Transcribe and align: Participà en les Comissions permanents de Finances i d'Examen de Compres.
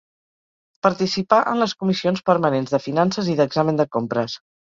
Participà 0.87 1.41
en 1.51 1.61
les 1.65 1.75
Comissions 1.83 2.25
permanents 2.31 2.73
de 2.77 2.81
Finances 2.87 3.31
i 3.35 3.39
d'Examen 3.41 3.81
de 3.83 3.89
Compres. 3.97 4.39